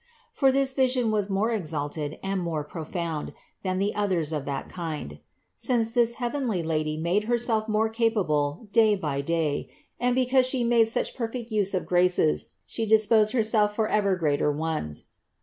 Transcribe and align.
For 0.33 0.51
this 0.51 0.73
vision 0.73 1.11
was 1.11 1.29
more 1.29 1.51
exalted 1.51 2.17
and 2.23 2.41
more 2.41 2.63
profound 2.63 3.33
than 3.61 3.77
the 3.77 3.93
others 3.93 4.33
of 4.33 4.45
that 4.45 4.67
kind; 4.67 5.19
since 5.55 5.91
this 5.91 6.15
heavenly 6.15 6.63
Lady 6.63 6.97
made 6.97 7.25
Her 7.25 7.37
self 7.37 7.69
more 7.69 7.87
capable 7.87 8.67
day 8.71 8.95
by 8.95 9.21
day 9.21 9.69
and, 9.99 10.15
because 10.15 10.47
She 10.47 10.63
made 10.63 10.89
such 10.89 11.13
perfect 11.15 11.51
use 11.51 11.75
of 11.75 11.85
graces, 11.85 12.49
She 12.65 12.87
disposed 12.87 13.33
Herself 13.33 13.75
for 13.75 13.87
ever 13.89 14.15
greater 14.15 14.51
ones. 14.51 15.09